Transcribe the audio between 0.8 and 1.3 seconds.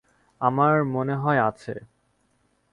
মনে